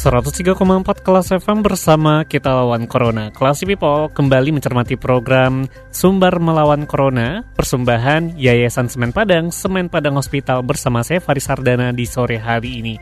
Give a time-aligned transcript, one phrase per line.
[0.00, 0.56] 103,4
[1.04, 3.28] kelas FM bersama kita lawan Corona.
[3.36, 10.64] Kelas People kembali mencermati program Sumber Melawan Corona, persembahan Yayasan Semen Padang, Semen Padang Hospital
[10.64, 12.96] bersama saya Faris Sardana di sore hari ini.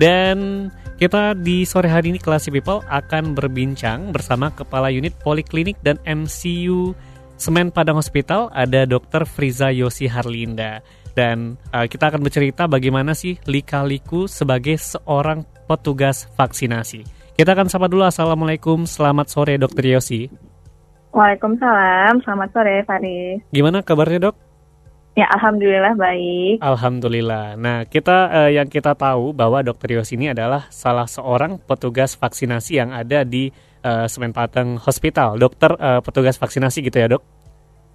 [0.00, 6.00] Dan kita di sore hari ini Kelas People akan berbincang bersama Kepala Unit Poliklinik dan
[6.08, 6.96] MCU
[7.36, 9.28] Semen Padang Hospital ada Dr.
[9.28, 10.80] Friza Yosi Harlinda.
[11.20, 17.04] Dan uh, kita akan bercerita bagaimana sih lika-liku sebagai seorang petugas vaksinasi.
[17.36, 20.32] Kita akan sapa dulu Assalamualaikum, selamat sore Dokter Yosi.
[21.12, 23.44] Waalaikumsalam, selamat sore Faris.
[23.52, 24.36] Gimana kabarnya dok?
[25.12, 26.64] Ya Alhamdulillah baik.
[26.64, 27.60] Alhamdulillah.
[27.60, 32.80] Nah kita eh, yang kita tahu bahwa Dokter Yosi ini adalah salah seorang petugas vaksinasi
[32.80, 33.52] yang ada di
[33.84, 35.36] eh, Semen Pateng Hospital.
[35.36, 37.39] Dokter eh, petugas vaksinasi gitu ya dok?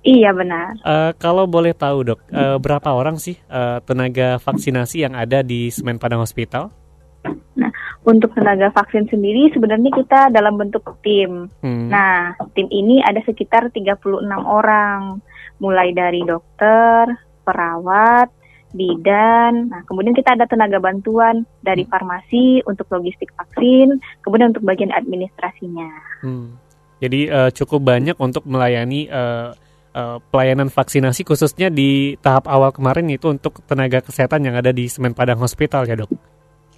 [0.06, 0.78] Iya benar.
[0.86, 5.74] Uh, kalau boleh tahu dok, uh, berapa orang sih uh, tenaga vaksinasi yang ada di
[5.74, 6.70] Semen Padang Hospital?
[7.58, 7.74] Nah,
[8.06, 11.50] untuk tenaga vaksin sendiri sebenarnya kita dalam bentuk tim.
[11.66, 11.90] Hmm.
[11.90, 15.26] Nah, tim ini ada sekitar 36 orang,
[15.58, 17.10] mulai dari dokter,
[17.42, 18.30] perawat,
[18.78, 19.74] bidan.
[19.74, 21.90] Nah, kemudian kita ada tenaga bantuan dari hmm.
[21.90, 25.90] farmasi untuk logistik vaksin, kemudian untuk bagian administrasinya.
[26.22, 26.62] Hmm.
[27.02, 29.52] Jadi uh, cukup banyak untuk melayani uh,
[29.96, 34.92] uh, pelayanan vaksinasi khususnya di tahap awal kemarin itu untuk tenaga kesehatan yang ada di
[34.92, 36.12] Semen Padang Hospital ya dok.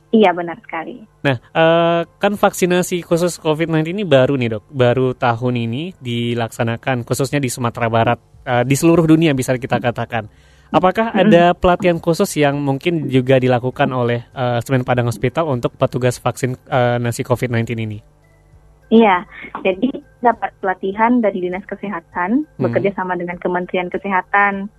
[0.08, 1.04] Iya benar sekali.
[1.28, 7.44] Nah, uh, kan vaksinasi khusus COVID-19 ini baru nih dok, baru tahun ini dilaksanakan khususnya
[7.44, 10.32] di Sumatera Barat, uh, di seluruh dunia bisa kita katakan.
[10.68, 16.20] Apakah ada pelatihan khusus yang mungkin juga dilakukan oleh uh, Semen Padang Hospital untuk petugas
[16.20, 18.17] vaksin uh, nasi COVID-19 ini?
[18.88, 19.28] Iya,
[19.62, 22.64] jadi dapat pelatihan dari Dinas Kesehatan hmm.
[22.64, 24.72] bekerja sama dengan Kementerian Kesehatan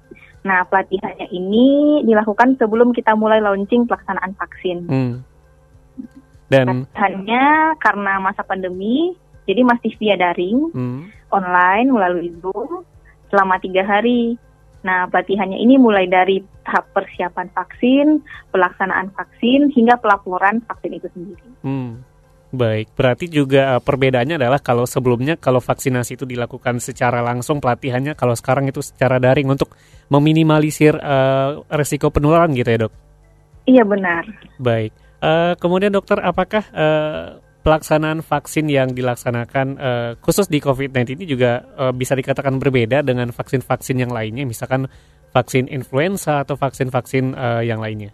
[0.47, 4.79] Nah, pelatihannya ini dilakukan sebelum kita mulai launching pelaksanaan vaksin.
[4.87, 5.15] Hmm.
[6.49, 9.13] Dan pelatihannya karena masa pandemi,
[9.51, 11.01] jadi masih via daring, hmm.
[11.35, 12.87] online melalui Zoom
[13.29, 14.39] selama tiga hari.
[14.87, 18.23] Nah, pelatihannya ini mulai dari tahap persiapan vaksin,
[18.55, 21.49] pelaksanaan vaksin, hingga pelaporan vaksin itu sendiri.
[21.67, 22.07] Hmm.
[22.49, 28.17] Baik, berarti juga uh, perbedaannya adalah kalau sebelumnya kalau vaksinasi itu dilakukan secara langsung pelatihannya,
[28.17, 29.77] kalau sekarang itu secara daring untuk
[30.09, 32.93] meminimalisir uh, resiko penularan gitu ya dok?
[33.69, 34.25] Iya benar.
[34.57, 41.25] Baik, uh, kemudian dokter apakah uh, pelaksanaan vaksin yang dilaksanakan uh, khusus di COVID-19 ini
[41.29, 44.89] juga uh, bisa dikatakan berbeda dengan vaksin-vaksin yang lainnya, misalkan
[45.37, 48.09] vaksin influenza atau vaksin-vaksin uh, yang lainnya?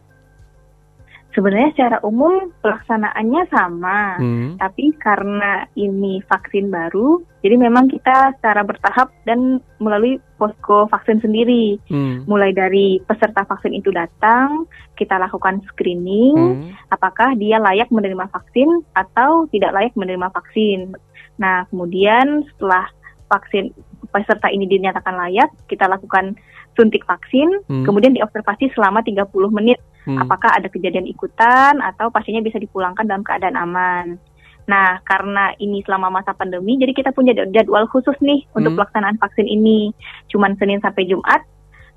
[1.34, 4.62] Sebenarnya secara umum pelaksanaannya sama, hmm.
[4.62, 11.82] tapi karena ini vaksin baru, jadi memang kita secara bertahap dan melalui posko vaksin sendiri.
[11.90, 12.22] Hmm.
[12.30, 16.70] Mulai dari peserta vaksin itu datang, kita lakukan screening, hmm.
[16.94, 20.94] apakah dia layak menerima vaksin atau tidak layak menerima vaksin.
[21.42, 22.86] Nah, kemudian setelah
[23.26, 23.74] vaksin
[24.14, 26.38] peserta ini dinyatakan layak, kita lakukan
[26.74, 27.86] suntik vaksin, hmm.
[27.86, 30.20] kemudian diobservasi selama 30 menit hmm.
[30.20, 34.18] apakah ada kejadian ikutan atau pasiennya bisa dipulangkan dalam keadaan aman.
[34.64, 38.56] Nah, karena ini selama masa pandemi, jadi kita punya jadwal khusus nih hmm.
[38.60, 39.92] untuk pelaksanaan vaksin ini.
[40.32, 41.44] Cuman Senin sampai Jumat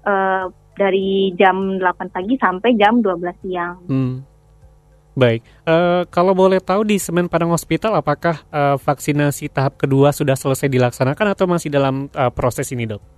[0.04, 3.78] uh, dari jam 8 pagi sampai jam 12 siang.
[3.88, 4.16] Hmm.
[5.18, 10.38] Baik, uh, kalau boleh tahu di Semen Padang Hospital, apakah uh, vaksinasi tahap kedua sudah
[10.38, 13.17] selesai dilaksanakan atau masih dalam uh, proses ini, dok?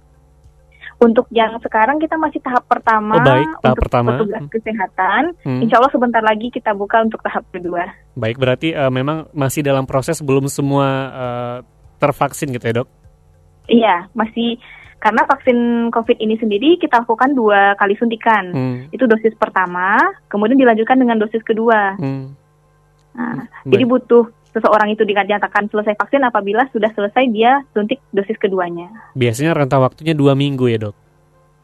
[0.99, 4.09] Untuk yang sekarang kita masih tahap pertama oh, baik, tahap untuk pertama.
[4.19, 4.51] petugas hmm.
[4.51, 5.23] kesehatan.
[5.47, 5.61] Hmm.
[5.63, 7.87] Insya Allah sebentar lagi kita buka untuk tahap kedua.
[8.19, 11.57] Baik, berarti uh, memang masih dalam proses belum semua uh,
[12.03, 12.89] tervaksin gitu ya dok?
[13.71, 14.59] Iya, masih
[14.99, 18.51] karena vaksin COVID ini sendiri kita lakukan dua kali suntikan.
[18.51, 18.77] Hmm.
[18.91, 19.95] Itu dosis pertama,
[20.27, 21.95] kemudian dilanjutkan dengan dosis kedua.
[21.95, 22.35] Hmm.
[23.15, 28.89] Nah, jadi butuh seseorang itu dinyatakan selesai vaksin apabila sudah selesai dia suntik dosis keduanya.
[29.13, 30.95] Biasanya rentang waktunya dua minggu ya dok?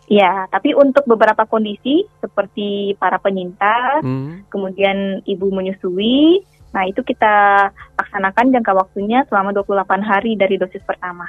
[0.06, 4.54] Ya, tapi untuk beberapa kondisi seperti para penyintas, hmm.
[4.54, 7.68] kemudian ibu menyusui, nah itu kita
[7.98, 11.26] laksanakan jangka waktunya selama 28 hari dari dosis pertama.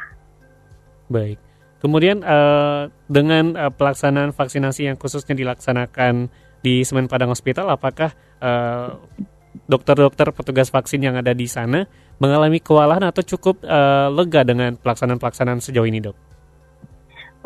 [1.08, 1.40] Baik.
[1.80, 6.28] Kemudian uh, dengan uh, pelaksanaan vaksinasi yang khususnya dilaksanakan
[6.60, 8.12] di Semen Padang Hospital, apakah
[8.44, 9.00] uh,
[9.64, 11.88] dokter-dokter petugas vaksin yang ada di sana
[12.20, 16.16] mengalami kewalahan atau cukup uh, lega dengan pelaksanaan-pelaksanaan sejauh ini, dok?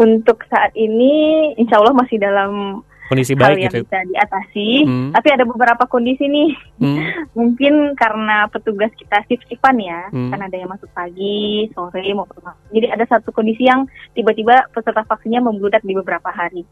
[0.01, 3.83] Untuk saat ini, insya Allah masih dalam kondisi baik yang gitu.
[3.83, 4.69] bisa diatasi.
[4.87, 5.11] Hmm.
[5.11, 6.99] Tapi ada beberapa kondisi nih, hmm.
[7.39, 10.31] mungkin karena petugas kita shift-shiftan ya, hmm.
[10.31, 12.63] kan ada yang masuk pagi, sore, maupun malam.
[12.71, 16.63] Jadi ada satu kondisi yang tiba-tiba peserta vaksinnya membludak di beberapa hari.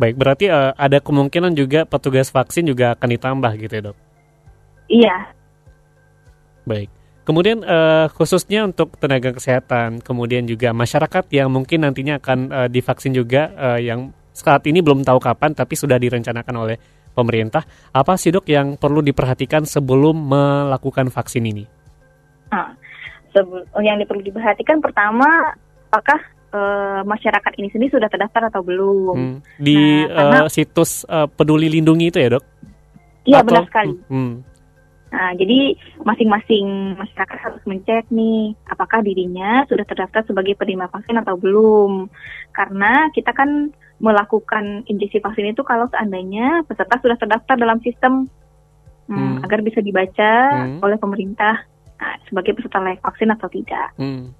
[0.00, 3.96] Baik, berarti uh, ada kemungkinan juga petugas vaksin juga akan ditambah gitu ya dok?
[4.88, 5.16] Iya.
[6.64, 6.88] Baik.
[7.22, 13.14] Kemudian uh, khususnya untuk tenaga kesehatan, kemudian juga masyarakat yang mungkin nantinya akan uh, divaksin
[13.14, 16.76] juga uh, yang saat ini belum tahu kapan tapi sudah direncanakan oleh
[17.14, 17.62] pemerintah.
[17.94, 21.64] Apa sih dok yang perlu diperhatikan sebelum melakukan vaksin ini?
[22.50, 22.74] Nah,
[23.80, 25.54] yang perlu diperhatikan pertama,
[25.88, 26.20] apakah
[26.52, 29.16] uh, masyarakat ini sendiri sudah terdaftar atau belum?
[29.16, 29.36] Hmm.
[29.58, 32.44] Di nah, uh, situs uh, Peduli Lindungi itu ya dok?
[33.26, 33.96] Iya benar sekali.
[34.06, 34.44] Hmm.
[35.12, 35.76] Nah, jadi
[36.08, 42.08] masing-masing masyarakat harus mencek nih, apakah dirinya sudah terdaftar sebagai penerima vaksin atau belum.
[42.56, 48.26] Karena kita kan melakukan injeksi vaksin itu kalau seandainya peserta sudah terdaftar dalam sistem
[49.06, 49.36] hmm, hmm.
[49.44, 50.32] agar bisa dibaca
[50.64, 50.80] hmm.
[50.80, 51.60] oleh pemerintah
[52.00, 53.92] nah, sebagai peserta layak vaksin atau tidak.
[54.00, 54.32] Hmm.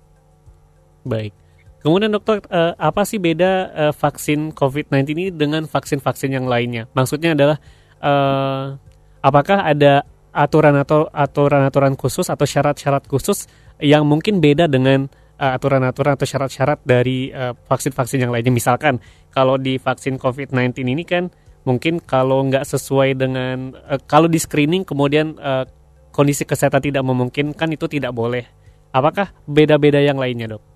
[1.04, 1.36] Baik.
[1.82, 6.86] Kemudian dokter, uh, apa sih beda uh, vaksin COVID-19 ini dengan vaksin-vaksin yang lainnya?
[6.94, 7.58] Maksudnya adalah
[7.98, 8.78] uh,
[9.18, 13.50] apakah ada aturan atau aturan-aturan khusus atau syarat-syarat khusus
[13.82, 15.10] yang mungkin beda dengan
[15.42, 18.54] uh, aturan-aturan atau syarat-syarat dari uh, vaksin-vaksin yang lainnya.
[18.54, 19.02] Misalkan
[19.34, 21.34] kalau di vaksin COVID-19 ini kan
[21.66, 25.66] mungkin kalau nggak sesuai dengan uh, kalau di screening kemudian uh,
[26.14, 28.46] kondisi kesehatan tidak memungkinkan itu tidak boleh.
[28.92, 30.71] Apakah beda-beda yang lainnya, dok?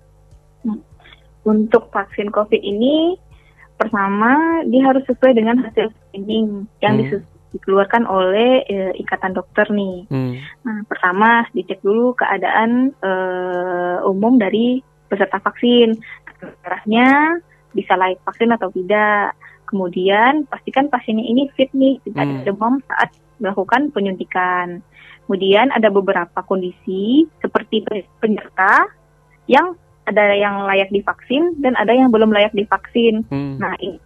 [1.47, 3.15] Untuk vaksin COVID ini,
[3.79, 10.03] pertama dia harus sesuai dengan hasil screening yang hmm dikeluarkan oleh e, ikatan dokter nih.
[10.11, 10.35] Hmm.
[10.67, 13.11] Nah, pertama dicek dulu keadaan e,
[14.03, 15.95] umum dari peserta vaksin,
[16.61, 17.39] darahnya
[17.71, 19.33] bisa layak vaksin atau tidak.
[19.67, 22.31] Kemudian pastikan pasiennya ini fit nih, tidak hmm.
[22.35, 23.09] ada demam saat
[23.39, 24.83] melakukan penyuntikan.
[25.27, 27.83] Kemudian ada beberapa kondisi seperti
[28.23, 28.87] penyerta
[29.51, 29.75] yang
[30.07, 33.27] ada yang layak divaksin dan ada yang belum layak divaksin.
[33.27, 33.59] Hmm.
[33.59, 33.99] Nah, ini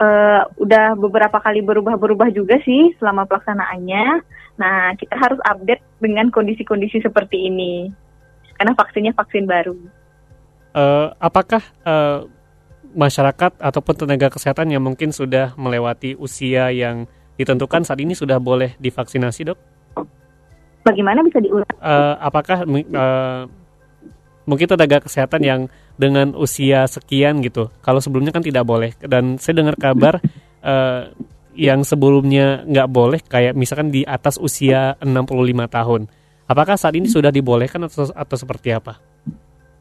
[0.00, 4.04] uh, udah beberapa kali berubah-berubah juga sih selama pelaksanaannya.
[4.56, 7.92] Nah, kita harus update dengan kondisi-kondisi seperti ini.
[8.56, 9.76] Karena vaksinnya vaksin baru.
[10.76, 12.24] Uh, apakah uh,
[12.96, 17.04] masyarakat ataupun tenaga kesehatan yang mungkin sudah melewati usia yang
[17.36, 19.58] ditentukan saat ini sudah boleh divaksinasi, Dok?
[20.88, 21.68] Bagaimana bisa diulang?
[21.82, 23.44] Uh, apakah uh,
[24.46, 25.60] mungkin tenaga kesehatan yang
[25.98, 27.68] dengan usia sekian gitu.
[27.82, 28.94] Kalau sebelumnya kan tidak boleh.
[29.02, 30.22] Dan saya dengar kabar
[30.62, 31.10] uh,
[31.56, 35.26] yang sebelumnya nggak boleh kayak misalkan di atas usia 65
[35.68, 36.02] tahun.
[36.46, 39.02] Apakah saat ini sudah dibolehkan atau, atau seperti apa?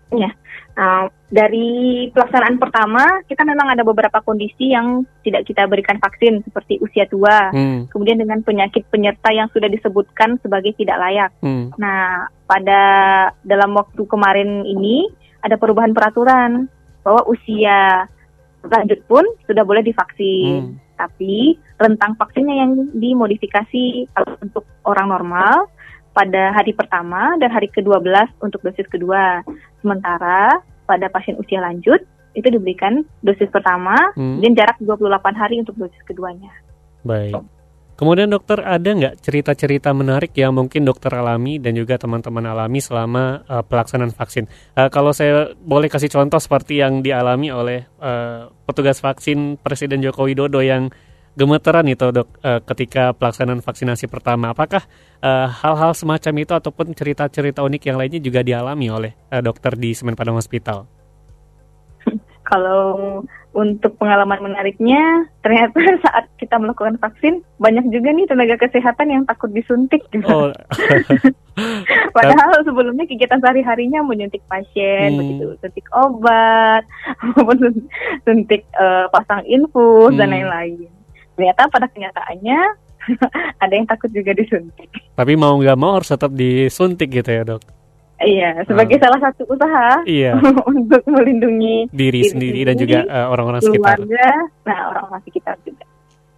[0.09, 0.33] Ya,
[0.77, 6.77] uh, dari pelaksanaan pertama kita memang ada beberapa kondisi yang tidak kita berikan vaksin seperti
[6.79, 7.91] usia tua, hmm.
[7.91, 11.31] kemudian dengan penyakit penyerta yang sudah disebutkan sebagai tidak layak.
[11.41, 11.73] Hmm.
[11.75, 12.81] Nah, pada
[13.41, 15.09] dalam waktu kemarin ini
[15.41, 16.69] ada perubahan peraturan
[17.01, 18.09] bahwa usia
[18.65, 20.77] lanjut pun sudah boleh divaksin.
[20.77, 20.83] Hmm.
[20.95, 24.07] Tapi rentang vaksinnya yang dimodifikasi
[24.39, 25.67] untuk orang normal
[26.15, 29.43] pada hari pertama dan hari ke-12 untuk dosis kedua.
[29.83, 31.99] Sementara pada pasien usia lanjut
[32.35, 34.39] itu diberikan dosis pertama hmm.
[34.39, 36.51] dan jarak 28 hari untuk dosis keduanya.
[37.03, 37.35] Baik.
[37.95, 43.47] Kemudian dokter ada nggak cerita-cerita menarik yang mungkin dokter alami dan juga teman-teman alami selama
[43.47, 44.51] uh, pelaksanaan vaksin?
[44.75, 50.27] Uh, kalau saya boleh kasih contoh seperti yang dialami oleh uh, petugas vaksin Presiden Joko
[50.27, 50.91] Widodo yang
[51.35, 54.55] gemeteran itu dok uh, ketika pelaksanaan vaksinasi pertama.
[54.55, 54.87] Apakah
[55.61, 59.91] hal-hal uh, semacam itu ataupun cerita-cerita unik yang lainnya juga dialami oleh uh, dokter di
[59.91, 60.87] Semen Padang Hospital?
[62.49, 63.21] Kalau
[63.55, 69.49] untuk pengalaman menariknya, ternyata saat kita melakukan vaksin, banyak juga nih tenaga kesehatan yang takut
[69.55, 70.03] disuntik.
[70.11, 70.27] Gitu.
[70.27, 70.51] Oh.
[72.15, 75.19] Padahal sebelumnya kegiatan sehari-harinya menyuntik pasien, hmm.
[75.23, 76.83] begitu, suntik obat,
[77.23, 77.87] maupun
[78.27, 80.19] suntik uh, pasang infus hmm.
[80.19, 80.91] dan lain-lain.
[81.35, 82.59] Ternyata pada kenyataannya
[83.63, 84.89] ada yang takut juga disuntik.
[85.13, 87.61] Tapi mau nggak mau harus tetap disuntik gitu ya dok?
[88.15, 90.39] Iya, sebagai uh, salah satu usaha iya.
[90.71, 93.99] untuk melindungi diri, diri sendiri dan juga uh, orang-orang sekitar.
[94.63, 95.83] Nah, orang-orang sekitar juga.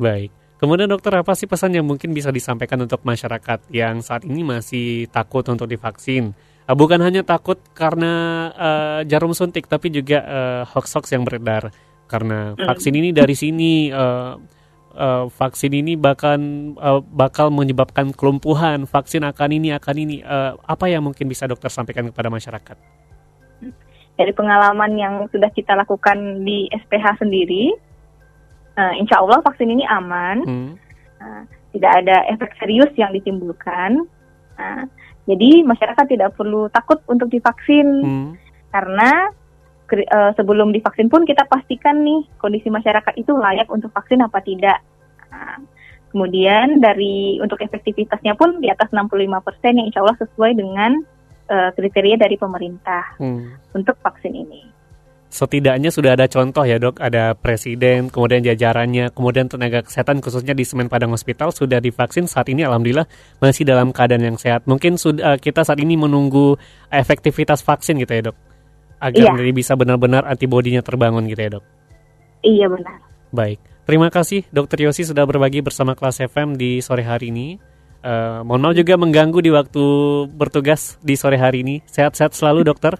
[0.02, 0.34] Baik.
[0.58, 5.06] Kemudian dokter apa sih pesan yang mungkin bisa disampaikan untuk masyarakat yang saat ini masih
[5.14, 6.34] takut untuk divaksin?
[6.66, 8.14] Uh, bukan hanya takut karena
[8.58, 11.70] uh, jarum suntik, tapi juga uh, hoax-hoax yang beredar.
[12.10, 12.66] Karena hmm.
[12.66, 14.34] vaksin ini dari sini, uh,
[14.98, 18.90] uh, vaksin ini bahkan uh, bakal menyebabkan kelumpuhan.
[18.90, 20.18] Vaksin akan ini, akan ini.
[20.26, 22.78] Uh, apa yang mungkin bisa dokter sampaikan kepada masyarakat?
[24.18, 27.70] Dari pengalaman yang sudah kita lakukan di SPH sendiri,
[28.76, 30.38] uh, insya Allah vaksin ini aman.
[30.44, 30.72] Hmm.
[31.22, 31.42] Uh,
[31.78, 34.02] tidak ada efek serius yang ditimbulkan.
[34.58, 34.90] Nah,
[35.30, 38.30] jadi masyarakat tidak perlu takut untuk divaksin hmm.
[38.74, 39.30] karena
[39.88, 44.84] uh, sebelum divaksin pun kita pastikan nih kondisi masyarakat itu layak untuk vaksin apa tidak.
[45.32, 45.60] Nah,
[46.12, 50.92] kemudian dari untuk efektivitasnya pun di atas 65% yang insya Allah sesuai dengan
[51.52, 53.76] uh, kriteria dari pemerintah hmm.
[53.76, 54.78] untuk vaksin ini
[55.28, 60.64] setidaknya sudah ada contoh ya dok, ada presiden, kemudian jajarannya, kemudian tenaga kesehatan khususnya di
[60.64, 63.06] Semen Padang Hospital sudah divaksin saat ini alhamdulillah
[63.44, 64.64] masih dalam keadaan yang sehat.
[64.66, 66.56] Mungkin sudah eh, kita saat ini menunggu
[66.88, 68.38] efektivitas vaksin gitu ya dok,
[68.98, 69.54] agar iya.
[69.54, 71.66] bisa benar-benar antibodinya terbangun gitu ya dok.
[72.46, 72.98] Iya benar.
[73.34, 77.60] Baik, terima kasih dokter Yosi sudah berbagi bersama kelas FM di sore hari ini.
[78.06, 79.84] Uh, mohon maaf juga mengganggu di waktu
[80.32, 81.84] bertugas di sore hari ini.
[81.90, 82.96] Sehat-sehat selalu dokter.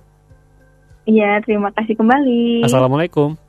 [1.08, 2.68] Iya, terima kasih kembali.
[2.68, 3.40] Assalamualaikum.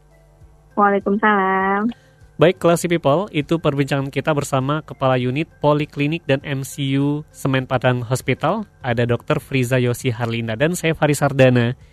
[0.78, 1.90] Waalaikumsalam.
[2.38, 8.62] Baik, Classy People, itu perbincangan kita bersama Kepala Unit Poliklinik dan MCU Semen Padang Hospital.
[8.78, 9.42] Ada Dr.
[9.42, 11.74] Friza Yosi Harlinda dan saya Faris Sardana.